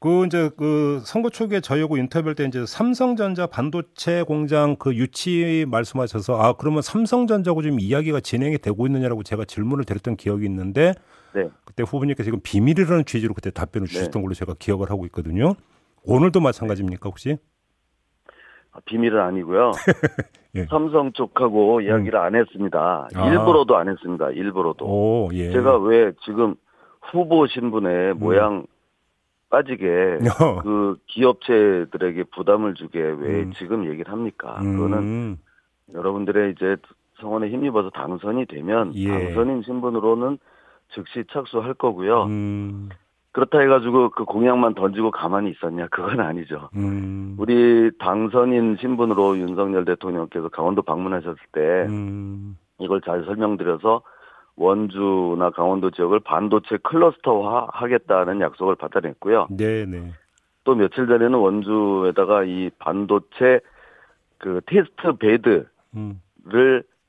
그 0.00 0.26
이제 0.26 0.50
그 0.56 1.00
선거 1.04 1.30
초기에 1.30 1.60
저희하고 1.60 1.96
인터뷰할 1.96 2.34
때 2.34 2.44
이제 2.44 2.66
삼성전자 2.66 3.46
반도체 3.46 4.24
공장 4.24 4.74
그 4.76 4.96
유치 4.96 5.64
말씀하셔서 5.68 6.40
아 6.40 6.54
그러면 6.54 6.82
삼성전자하고 6.82 7.62
지금 7.62 7.78
이야기가 7.78 8.20
진행이 8.20 8.58
되고 8.58 8.86
있느냐라고 8.86 9.22
제가 9.22 9.44
질문을 9.44 9.84
드렸던 9.84 10.16
기억이 10.16 10.44
있는데 10.46 10.94
네. 11.34 11.48
그때 11.64 11.84
후보님께서 11.84 12.24
지금 12.24 12.40
비밀이라는 12.42 13.04
취지로 13.04 13.32
그때 13.32 13.50
답변을 13.50 13.86
네. 13.86 13.92
주셨던 13.92 14.20
네. 14.20 14.22
걸로 14.22 14.34
제가 14.34 14.54
기억을 14.58 14.90
하고 14.90 15.06
있거든요. 15.06 15.54
오늘도 16.02 16.40
마찬가지입니까 16.40 17.08
혹시? 17.08 17.38
아, 18.72 18.80
비밀은 18.84 19.20
아니고요. 19.20 19.72
예. 20.54 20.66
삼성 20.66 21.12
쪽하고 21.12 21.80
이야기를 21.80 22.18
음. 22.18 22.22
안 22.22 22.34
했습니다. 22.34 23.08
아. 23.14 23.28
일부러도 23.28 23.76
안 23.76 23.88
했습니다. 23.88 24.30
일부러도. 24.30 24.84
오, 24.84 25.28
예. 25.32 25.50
제가 25.50 25.78
왜 25.78 26.12
지금 26.24 26.54
후보 27.00 27.46
신분의 27.46 28.12
음. 28.12 28.18
모양 28.18 28.66
빠지게 29.50 30.18
어. 30.40 30.62
그 30.62 30.96
기업체들에게 31.06 32.24
부담을 32.34 32.74
주게 32.74 32.98
왜 33.00 33.42
음. 33.42 33.52
지금 33.58 33.86
얘기를 33.88 34.10
합니까? 34.10 34.58
음. 34.62 34.76
그거는 34.76 35.38
여러분들의 35.94 36.52
이제 36.52 36.76
성원에 37.20 37.48
힘입어서 37.48 37.90
당선이 37.90 38.46
되면 38.46 38.94
예. 38.94 39.08
당선인 39.08 39.62
신분으로는 39.62 40.38
즉시 40.94 41.24
착수할 41.30 41.74
거고요. 41.74 42.26
음. 43.32 43.34
그렇다 43.34 43.60
해가지고 43.60 44.10
그 44.10 44.24
공약만 44.24 44.74
던지고 44.74 45.10
가만히 45.10 45.50
있었냐? 45.50 45.88
그건 45.90 46.20
아니죠. 46.20 46.68
음. 46.76 47.34
우리 47.38 47.90
당선인 47.98 48.76
신분으로 48.80 49.38
윤석열 49.38 49.84
대통령께서 49.84 50.48
강원도 50.48 50.82
방문하셨을 50.82 51.36
때 51.52 51.60
음. 51.88 52.56
이걸 52.78 53.00
잘 53.00 53.24
설명드려서 53.24 54.02
원주나 54.56 55.50
강원도 55.50 55.90
지역을 55.90 56.20
반도체 56.20 56.76
클러스터화 56.82 57.68
하겠다는 57.72 58.40
약속을 58.40 58.76
받아냈고요. 58.76 59.48
네, 59.50 59.86
네. 59.86 60.12
또 60.64 60.74
며칠 60.74 61.06
전에는 61.06 61.34
원주에다가 61.34 62.44
이 62.44 62.70
반도체 62.78 63.60
그 64.38 64.60
테스트 64.66 65.16
베드를 65.16 65.66
음. 65.96 66.20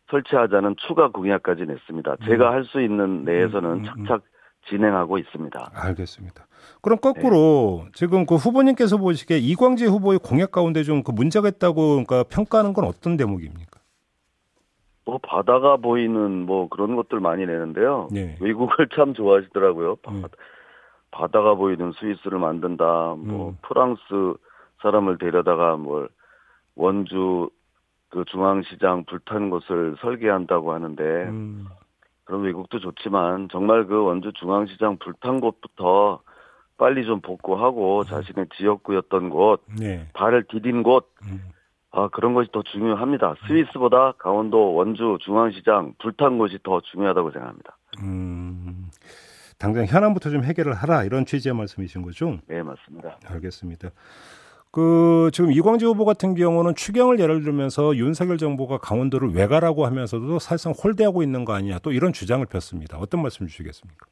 설치하자는 0.10 0.76
추가 0.88 1.10
공약까지 1.10 1.66
냈습니다. 1.66 2.12
음. 2.12 2.18
제가 2.26 2.52
할 2.52 2.64
수 2.66 2.82
있는 2.82 3.26
내에서는 3.26 3.70
음, 3.70 3.76
음, 3.80 3.86
음, 3.98 4.06
착착 4.06 4.24
진행하고 4.70 5.18
있습니다. 5.18 5.72
알겠습니다. 5.74 6.48
그럼 6.82 6.98
거꾸로 7.00 7.82
네. 7.86 7.92
지금 7.94 8.26
그 8.26 8.36
후보님께서 8.36 8.98
보시기에 8.98 9.38
이광재 9.38 9.86
후보의 9.86 10.20
공약 10.20 10.52
가운데 10.52 10.84
좀 10.84 11.04
그 11.04 11.12
문제가 11.12 11.48
있다고 11.50 12.04
그러니까 12.06 12.24
평가하는 12.24 12.74
건 12.74 12.86
어떤 12.86 13.18
대목입니까? 13.18 13.80
뭐 15.06 15.20
바다가 15.22 15.76
보이는 15.78 16.46
뭐 16.46 16.70
그런 16.70 16.96
것들 16.96 17.20
많이 17.20 17.46
내는데요. 17.46 18.08
네. 18.12 18.38
외국을 18.40 18.88
참 18.96 19.14
좋아하시더라고요. 19.14 19.98
음. 20.08 20.24
바다가 21.12 21.56
보이는 21.56 21.92
스위스를 22.00 22.40
만든다. 22.40 22.84
뭐 23.18 23.50
음. 23.50 23.58
프랑스 23.62 24.02
사람을 24.82 25.18
데려다가 25.18 25.76
뭘 25.76 26.08
원주 26.76 27.50
그 28.10 28.24
중앙시장 28.32 29.04
불탄 29.06 29.50
곳을 29.50 29.96
설계한다고 30.02 30.72
하는데 30.74 31.04
음. 31.04 31.66
그런 32.26 32.44
외국도 32.44 32.80
좋지만 32.80 33.50
정말 33.52 33.86
그 33.86 34.04
원주 34.04 34.34
중앙시장 34.34 34.98
불탄 34.98 35.40
곳부터 35.40 36.22
빨리 36.78 37.06
좀 37.06 37.22
복구하고 37.22 38.00
음. 38.00 38.06
자신의 38.06 38.48
지역구였던 38.58 39.30
곳, 39.30 39.62
네. 39.80 40.08
발을 40.14 40.46
디딘 40.50 40.84
곳, 40.84 41.12
음. 41.26 41.42
아, 41.92 42.08
그런 42.10 42.34
것이 42.34 42.52
더 42.52 42.64
중요합니다. 42.64 43.36
스위스보다 43.48 44.14
강원도 44.18 44.74
원주 44.74 45.20
중앙시장 45.22 45.94
불탄 46.02 46.38
곳이 46.40 46.58
더 46.64 46.82
중요하다고 46.82 47.32
생각합니다. 47.32 47.78
음, 48.02 48.90
당장 49.60 49.86
현안부터 49.86 50.32
좀 50.32 50.44
해결을 50.44 50.74
하라 50.74 51.04
이런 51.04 51.26
취지의 51.26 51.54
말씀이신 51.54 52.02
거죠? 52.02 52.40
네, 52.48 52.64
맞습니다. 52.64 53.18
알겠습니다. 53.28 53.90
그 54.74 55.30
지금 55.34 55.52
이광재 55.52 55.86
후보 55.86 56.04
같은 56.04 56.34
경우는 56.34 56.74
추경을 56.74 57.20
예를 57.20 57.44
들면서 57.44 57.96
윤석열 57.96 58.40
정부가 58.40 58.80
강원도를 58.80 59.30
외가라고 59.36 59.86
하면서도 59.86 60.40
사실상 60.40 60.74
홀대하고 60.74 61.22
있는 61.22 61.46
거 61.46 61.54
아니냐 61.54 61.78
또 61.84 61.92
이런 61.92 62.12
주장을 62.12 62.44
폈습니다. 62.44 62.98
어떤 62.98 63.22
말씀 63.22 63.46
주시겠습니까? 63.46 64.08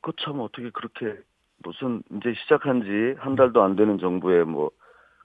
그 0.00 0.12
참 0.20 0.40
어떻게 0.40 0.68
그렇게 0.70 1.14
무슨 1.62 2.02
이제 2.16 2.34
시작한 2.42 2.82
지 2.82 3.14
한 3.20 3.36
달도 3.36 3.62
안 3.62 3.76
되는 3.76 3.98
정부에 3.98 4.42
뭐 4.42 4.70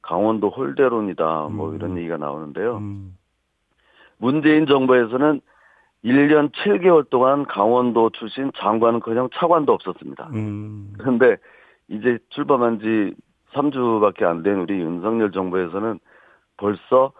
강원도 0.04 0.50
홀대론이다 0.52 1.48
뭐 1.50 1.72
음. 1.72 1.76
이런 1.76 1.98
얘기가 1.98 2.18
나오는데요. 2.18 2.78
음. 2.78 3.18
문재인 4.20 4.68
정부에서는 4.68 5.42
1년 6.06 6.52
7개월 6.52 7.10
동안 7.10 7.44
강원도 7.48 8.12
출신 8.12 8.52
장관은 8.56 9.00
그냥 9.00 9.30
차관도 9.34 9.74
없었습니다. 9.74 10.30
음. 10.34 10.94
그런데 11.00 11.38
이제 11.88 12.20
출범한 12.30 12.80
지 12.80 13.16
3주밖에 13.54 14.24
안 14.24 14.44
된 14.44 14.60
우리 14.60 14.80
윤석열 14.80 15.32
정부에서는 15.32 16.00
벌써 16.58 17.12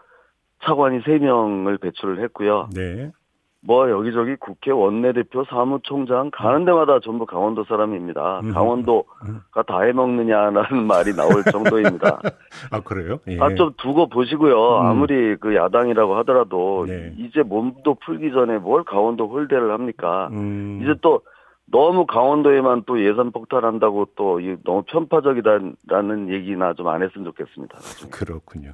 차관이 0.64 1.00
3명을 1.02 1.80
배출을 1.82 2.22
했고요. 2.24 2.70
네. 2.76 3.12
뭐 3.62 3.90
여기저기 3.90 4.38
국회 4.38 4.72
원내대표 4.72 5.44
사무총장 5.44 6.32
가는 6.32 6.64
데마다 6.64 7.00
전부 7.02 7.26
강원도 7.26 7.66
사람입니다. 7.66 8.40
음. 8.42 8.54
강원도가 8.54 9.64
다 9.68 9.82
해먹느냐라는 9.82 10.88
말이 10.88 11.14
나올 11.14 11.44
정도입니다. 11.44 12.22
아 12.72 12.80
그래요? 12.80 13.20
예. 13.28 13.38
아좀 13.38 13.74
두고 13.78 14.08
보시고요. 14.08 14.56
음. 14.80 14.86
아무리 14.86 15.36
그 15.36 15.56
야당이라고 15.56 16.16
하더라도 16.20 16.86
네. 16.88 17.14
이제 17.18 17.44
몸도 17.44 17.96
풀기 18.06 18.32
전에 18.32 18.60
뭘 18.60 18.86
강원도 18.86 19.28
홀대를 19.28 19.72
합니까? 19.72 20.30
음. 20.32 20.80
이제 20.82 20.94
또 21.02 21.22
너무 21.72 22.06
강원도에만 22.06 22.84
또 22.88 23.04
예산 23.04 23.32
폭탄한다고 23.32 24.10
또 24.16 24.40
너무 24.64 24.84
편파적이다라는 24.84 26.30
얘기나 26.34 26.74
좀 26.74 26.88
안 26.88 27.04
했으면 27.04 27.26
좋겠습니다. 27.26 27.76
나중에. 27.76 28.10
그렇군요. 28.10 28.74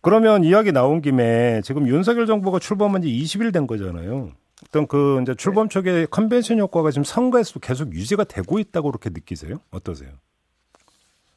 그러면 0.00 0.44
이야기 0.44 0.70
나온 0.70 1.00
김에 1.00 1.60
지금 1.62 1.88
윤석열 1.88 2.26
정부가 2.26 2.58
출범한 2.58 3.02
지 3.02 3.08
20일 3.08 3.52
된 3.52 3.66
거잖아요. 3.66 4.30
어떤 4.68 4.86
그 4.86 5.20
이제 5.22 5.34
출범 5.34 5.68
초기에 5.68 6.06
컨벤션 6.10 6.58
효과가 6.58 6.90
지금 6.90 7.04
선거에서도 7.04 7.60
계속 7.60 7.92
유지가 7.92 8.24
되고 8.24 8.58
있다고 8.58 8.90
그렇게 8.90 9.10
느끼세요? 9.10 9.56
어떠세요? 9.72 10.10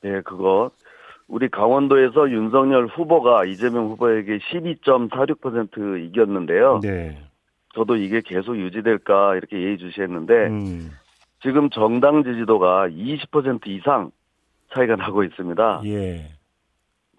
네, 0.02 0.22
그거 0.22 0.70
우리 1.28 1.50
강원도에서 1.50 2.30
윤석열 2.30 2.88
후보가 2.88 3.46
이재명 3.46 3.88
후보에게 3.90 4.38
12.46% 4.38 6.06
이겼는데요. 6.06 6.80
네. 6.82 7.18
저도 7.78 7.96
이게 7.96 8.22
계속 8.22 8.58
유지될까 8.58 9.36
이렇게 9.36 9.62
예의주시했는데 9.62 10.34
음. 10.48 10.92
지금 11.44 11.70
정당 11.70 12.24
지지도가 12.24 12.90
20% 12.90 13.68
이상 13.68 14.10
차이가 14.74 14.96
나고 14.96 15.24
있습니다. 15.24 15.82
예. 15.86 16.32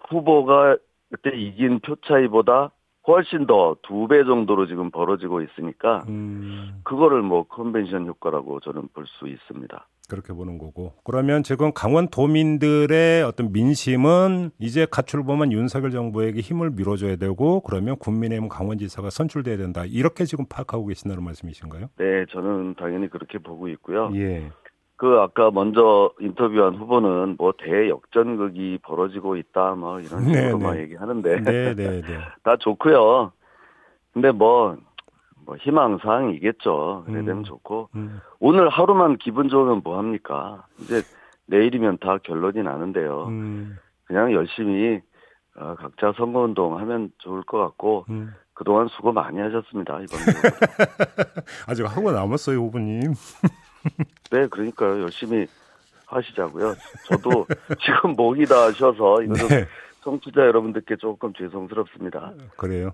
후보가 0.09 0.75
그때 1.09 1.31
이긴 1.35 1.79
표 1.79 1.95
차이보다 2.05 2.71
훨씬 3.07 3.47
더 3.47 3.75
두 3.81 4.07
배 4.07 4.23
정도로 4.25 4.67
지금 4.67 4.91
벌어지고 4.91 5.41
있으니까 5.41 6.03
음. 6.09 6.81
그거를 6.83 7.21
뭐 7.21 7.43
컨벤션 7.43 8.05
효과라고 8.05 8.59
저는 8.59 8.89
볼 8.93 9.05
수 9.07 9.27
있습니다. 9.27 9.87
그렇게 10.09 10.33
보는 10.33 10.57
거고. 10.57 10.93
그러면 11.03 11.43
지금 11.43 11.71
강원 11.73 12.09
도민들의 12.09 13.23
어떤 13.23 13.51
민심은 13.51 14.51
이제 14.59 14.85
가출범한 14.89 15.51
윤석열 15.51 15.91
정부에게 15.91 16.41
힘을 16.41 16.71
밀어줘야 16.71 17.15
되고 17.15 17.61
그러면 17.61 17.97
국민의힘 17.97 18.49
강원지사가 18.49 19.09
선출돼야 19.09 19.57
된다. 19.57 19.83
이렇게 19.85 20.25
지금 20.25 20.45
파악하고 20.49 20.87
계신다는 20.87 21.23
말씀이신가요? 21.23 21.89
네, 21.97 22.25
저는 22.29 22.75
당연히 22.75 23.09
그렇게 23.09 23.37
보고 23.37 23.67
있고요. 23.69 24.11
예. 24.15 24.51
그 24.99 25.17
아까 25.21 25.49
먼저 25.49 26.11
인터뷰한 26.19 26.75
후보는 26.75 27.37
뭐 27.37 27.53
대역전극이 27.57 28.79
벌어지고 28.83 29.37
있다 29.37 29.75
뭐 29.75 30.01
이런 30.01 30.25
네, 30.25 30.33
식으로 30.33 30.57
막 30.57 30.73
네. 30.73 30.81
얘기하는데 30.81 31.41
네, 31.41 31.73
네, 31.73 32.01
네. 32.01 32.03
다 32.43 32.57
좋고요. 32.57 33.31
근데 34.11 34.31
뭐 34.31 34.75
뭐 35.49 35.57
희망사항이겠죠. 35.57 37.05
그래 37.07 37.23
되면 37.23 37.39
음. 37.39 37.43
좋고 37.43 37.89
음. 37.95 38.21
오늘 38.39 38.69
하루만 38.69 39.17
기분 39.17 39.49
좋으면 39.49 39.81
뭐 39.83 39.97
합니까? 39.97 40.67
이제 40.81 41.01
내일이면 41.47 41.97
다 41.97 42.19
결론이 42.21 42.61
나는데요. 42.61 43.25
음. 43.29 43.75
그냥 44.05 44.31
열심히 44.31 45.01
어, 45.55 45.73
각자 45.75 46.13
선거운동 46.15 46.77
하면 46.77 47.11
좋을 47.17 47.41
것 47.43 47.57
같고 47.57 48.05
음. 48.09 48.31
그동안 48.53 48.87
수고 48.89 49.11
많이 49.11 49.39
하셨습니다 49.39 49.99
이번 50.01 50.19
아직 51.65 51.83
하고 51.83 52.11
남았어요 52.11 52.57
후보님. 52.57 53.01
네, 54.31 54.47
그러니까요 54.47 55.01
열심히 55.01 55.47
하시자고요. 56.05 56.75
저도 57.07 57.47
지금 57.83 58.15
목이 58.15 58.45
다 58.45 58.71
쉬어서 58.71 59.23
이거 59.23 59.33
좀 59.33 59.47
네. 59.47 59.65
청취자 60.09 60.41
여러분들께 60.41 60.95
조금 60.97 61.33
죄송스럽습니다. 61.33 62.33
그래요. 62.57 62.91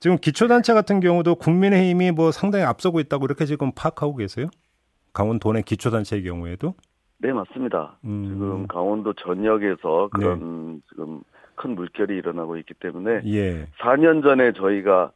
지금 0.00 0.16
기초단체 0.16 0.74
같은 0.74 1.00
경우도 1.00 1.36
국민의힘이 1.36 2.10
뭐 2.12 2.32
상당히 2.32 2.64
앞서고 2.64 2.98
있다고 3.00 3.26
이렇게 3.26 3.44
지금 3.44 3.70
파악하고 3.74 4.16
계세요? 4.16 4.46
강원도 5.12 5.52
내 5.52 5.62
기초단체의 5.62 6.24
경우에도? 6.24 6.74
네, 7.18 7.32
맞습니다. 7.32 7.98
음. 8.04 8.24
지금 8.28 8.66
강원도 8.66 9.12
전역에서 9.14 10.08
그런 10.12 10.74
네. 10.74 10.80
지금 10.90 11.20
큰 11.54 11.74
물결이 11.74 12.16
일어나고 12.16 12.56
있기 12.58 12.74
때문에 12.74 13.22
예. 13.26 13.66
4년 13.80 14.22
전에 14.22 14.52
저희가 14.52 15.12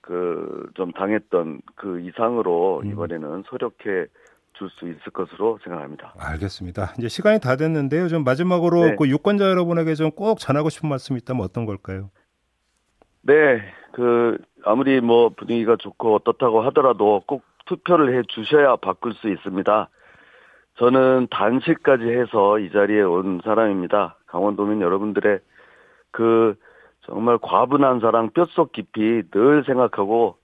그 0.00 0.54
좀 0.74 0.92
당했던 0.92 1.60
그 1.76 2.00
이상으로 2.00 2.80
음. 2.84 2.90
이번에는 2.90 3.44
소력해 3.46 4.06
줄 4.54 4.68
수 4.70 4.86
있을 4.88 5.12
것으로 5.12 5.58
생각합니다. 5.64 6.14
알겠습니다. 6.18 6.94
이제 6.98 7.08
시간이 7.08 7.40
다 7.40 7.56
됐는데요. 7.56 8.08
좀 8.08 8.24
마지막으로 8.24 8.84
네. 8.86 8.96
그 8.96 9.08
유권자 9.08 9.48
여러분에게 9.50 9.94
좀 9.94 10.10
꼭 10.14 10.38
전하고 10.38 10.68
싶은 10.70 10.88
말씀이 10.88 11.18
있다면 11.18 11.42
어떤 11.44 11.66
걸까요? 11.66 12.10
네, 13.22 13.62
그 13.92 14.38
아무리 14.64 15.00
뭐 15.00 15.30
분위기가 15.30 15.76
좋고 15.76 16.14
어떻다고 16.14 16.62
하더라도 16.62 17.22
꼭 17.26 17.42
투표를 17.66 18.16
해 18.16 18.22
주셔야 18.28 18.76
바꿀 18.76 19.14
수 19.14 19.28
있습니다. 19.28 19.88
저는 20.78 21.28
단식까지 21.30 22.04
해서 22.04 22.58
이 22.58 22.70
자리에 22.70 23.02
온 23.02 23.40
사람입니다. 23.44 24.16
강원도민 24.26 24.80
여러분들의 24.80 25.38
그 26.10 26.54
정말 27.06 27.38
과분한 27.40 28.00
사랑 28.00 28.30
뼛속 28.30 28.72
깊이 28.72 29.22
늘 29.30 29.64
생각하고 29.66 30.36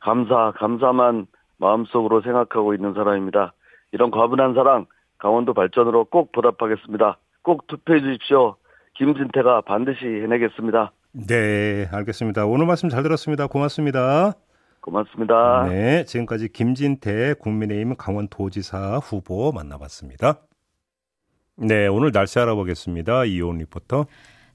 감사 0.00 0.52
감사만 0.56 1.26
마음속으로 1.58 2.22
생각하고 2.22 2.74
있는 2.74 2.94
사람입니다. 2.94 3.52
이런 3.92 4.10
과분한 4.10 4.54
사랑 4.54 4.86
강원도 5.18 5.54
발전으로 5.54 6.06
꼭 6.06 6.32
보답하겠습니다. 6.32 7.18
꼭 7.42 7.66
투표해 7.66 8.00
주십시오. 8.00 8.56
김진태가 8.94 9.62
반드시 9.62 10.04
해내겠습니다. 10.04 10.92
네, 11.12 11.88
알겠습니다. 11.92 12.46
오늘 12.46 12.66
말씀 12.66 12.88
잘 12.88 13.02
들었습니다. 13.02 13.46
고맙습니다. 13.46 14.32
고맙습니다. 14.80 15.64
네, 15.68 16.04
지금까지 16.04 16.52
김진태 16.52 17.34
국민의힘 17.34 17.96
강원도지사 17.96 18.98
후보 18.98 19.52
만나봤습니다. 19.52 20.40
네, 21.56 21.86
오늘 21.86 22.12
날씨 22.12 22.38
알아보겠습니다. 22.38 23.24
이온 23.24 23.58
리포터. 23.58 24.06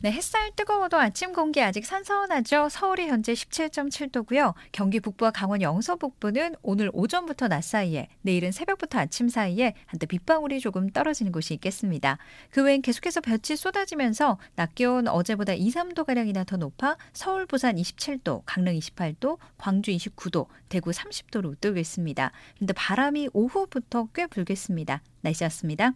네, 0.01 0.13
햇살 0.13 0.49
뜨거워도 0.55 0.97
아침 0.97 1.33
공기 1.33 1.61
아직 1.61 1.85
선선하죠. 1.85 2.69
서울이 2.69 3.07
현재 3.07 3.33
17.7도고요. 3.33 4.53
경기 4.71 5.01
북부와 5.01 5.31
강원 5.31 5.61
영서 5.61 5.97
북부는 5.97 6.55
오늘 6.61 6.89
오전부터 6.93 7.49
낮 7.49 7.61
사이에, 7.61 8.07
내일은 8.21 8.53
새벽부터 8.53 8.97
아침 8.97 9.27
사이에 9.27 9.73
한때 9.87 10.05
빗방울이 10.05 10.61
조금 10.61 10.89
떨어지는 10.89 11.33
곳이 11.33 11.53
있겠습니다. 11.55 12.17
그 12.49 12.63
외엔 12.63 12.81
계속해서 12.81 13.19
볕이 13.19 13.57
쏟아지면서 13.57 14.37
낮 14.55 14.73
기온 14.73 15.09
어제보다 15.09 15.51
2, 15.51 15.67
3도 15.69 16.05
가량이나 16.05 16.45
더 16.45 16.55
높아 16.55 16.95
서울, 17.11 17.45
부산 17.45 17.75
27도, 17.75 18.43
강릉 18.45 18.75
28도, 18.75 19.37
광주 19.57 19.91
29도, 19.91 20.47
대구 20.69 20.91
30도로 20.91 21.49
웃돌겠습니다. 21.49 22.31
그런데 22.55 22.71
바람이 22.71 23.31
오후부터 23.33 24.07
꽤 24.13 24.27
불겠습니다. 24.27 25.01
날씨였습니다. 25.19 25.91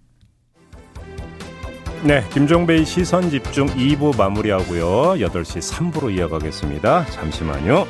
네, 2.06 2.22
김종배의 2.34 2.84
시선 2.84 3.30
집중 3.30 3.66
2부 3.68 4.18
마무리하고요. 4.18 5.14
8시 5.26 5.92
3부로 5.94 6.14
이어가겠습니다. 6.14 7.06
잠시만요. 7.06 7.88